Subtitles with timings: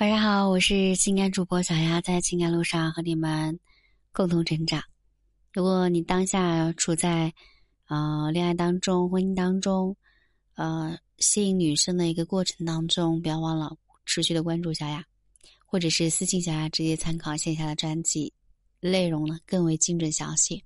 [0.00, 3.56] 晚上好，我是情感主播小丫，在情感路上和你们
[4.12, 4.82] 共同成长。
[5.52, 7.32] 如果你当下处在
[7.86, 9.96] 呃恋爱当中、婚姻当中，
[10.56, 15.04] 呃吸引女生的一个过程当中，不要忘了持续的关注小丫，
[15.64, 18.32] 或者是私信小丫，直接参考线下的专辑
[18.80, 20.64] 内容呢，更为精准详细。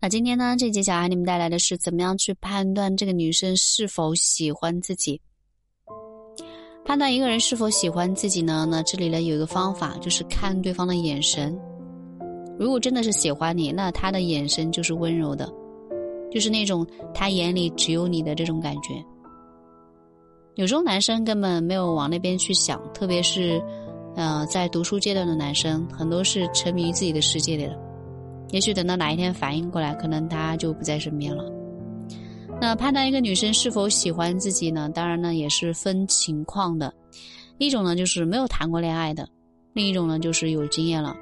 [0.00, 5.22] 那今天呢，这节小丫你们带来的是怎么样去判断这个女生是否喜欢自己？
[6.84, 8.66] 判断一个人是否喜欢自己呢？
[8.68, 11.56] 那这里呢有一个方法，就是看对方的眼神。
[12.58, 15.48] 如果真的是喜欢你，那他的眼神就是温柔的，
[16.30, 19.02] 就是那种他眼里只有你的这种感觉。
[20.56, 23.62] 有时候男生根本没有往那边去想，特别是，
[24.16, 27.78] 呃，在读书阶段的男生，很多是沉迷于自己的世界里的。
[28.50, 31.44] 也许等到哪一天反应过来，可能他就不在身边了。
[32.60, 34.88] 那判断一个女生是否喜欢自己呢？
[34.94, 36.92] 当然呢也是分情况的，
[37.56, 39.26] 一种呢就是没有谈过恋爱的，
[39.72, 41.16] 另一种呢就是有经验了。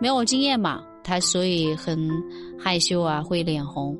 [0.00, 2.10] 没有经验嘛，她所以很
[2.58, 3.96] 害羞啊，会脸红。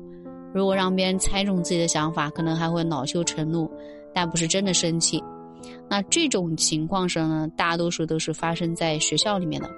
[0.51, 3.69] 如果让别人猜中自己的想法，可能还会恼羞成怒，
[4.11, 5.23] 但不是真的生气。
[5.87, 9.69] 那这种情况上呢，大多数都是发生在学校里面的。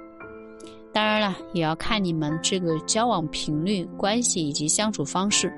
[0.94, 5.54] 当然了，也要看你们这个交往频率、关系以及相处方式。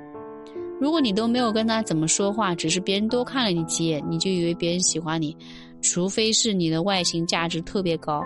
[0.82, 5.38] 如果你都没有跟他怎么说话，只是别人多看了你几眼，你就以为别人喜欢你，
[5.80, 8.24] 除非是你的外形价值特别高，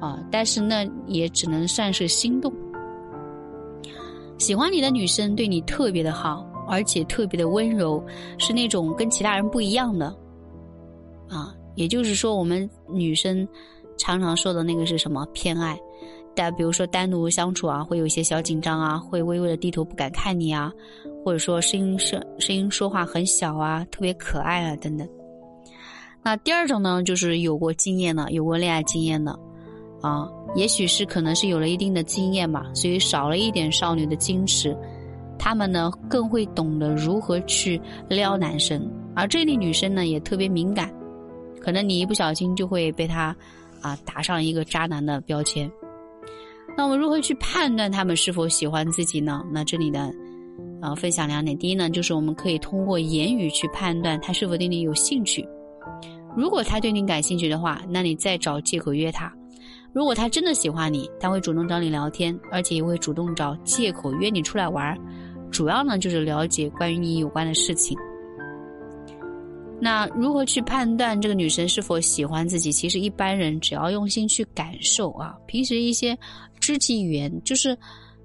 [0.00, 2.52] 啊，但是那也只能算是心动。
[4.36, 8.04] 喜欢你的女生对你特别的好，而且特别的温柔，
[8.36, 10.06] 是那种跟其他人不一样的，
[11.28, 13.46] 啊，也就是说我们女生
[13.96, 15.78] 常常说的那个是什么偏爱。
[16.34, 20.70] 但比如说单独相处啊，会有一些小紧张啊，会微微的低头不敢看你啊，
[21.26, 25.04] 或者说声音声声音说话很小啊，特别可爱啊等等。
[26.22, 29.36] 那第二种呢，就是有过经验的，有过恋爱经验的，
[30.02, 34.72] 啊，也许是可能是有了一定的经验吧，所以少了一点少女的矜持，
[35.36, 40.94] 他们呢更会懂得如何去撩男生，而这类女生呢也特别敏感，
[41.60, 43.34] 可能你一不小心就会被他
[43.82, 45.68] 啊打上一个渣男的标签。
[46.76, 49.42] 那我们如何去判断他们是否喜欢自己呢？
[49.50, 50.08] 那这里呢，
[50.82, 51.56] 呃，分享两点。
[51.56, 55.46] 第一呢，就是我们可以通过言语去判断他是否对你有兴趣。
[56.36, 59.26] 如果他对你感兴趣的话，那你再找借口约他；
[59.92, 64.98] 如果他真的喜欢你，他会主动找你聊天，而且也会主动找借口约你出来玩儿。
[65.50, 67.96] 主要呢，就是了解关于你有关的事情。
[69.80, 72.72] 那如何去判断这个女生是否喜欢自己？
[72.72, 76.18] 其实一般人只要用心去感受啊，平时一些
[76.60, 77.76] 肢体语言，就是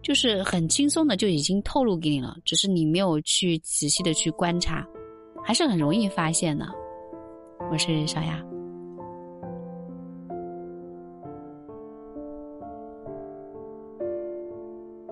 [0.04, 4.86] 就是很轻松的就已经透露给你了，只是你没有去仔细的去观察，
[5.44, 6.68] 还是很容易发现的。
[7.72, 8.44] 我是小雅。